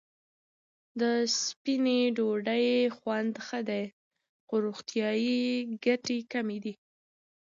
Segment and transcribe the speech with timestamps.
[0.99, 1.01] د
[1.43, 2.67] سپینې ډوډۍ
[2.97, 3.83] خوند ښه دی،
[4.45, 5.43] خو روغتیايي
[5.85, 6.73] ګټې کمې دي.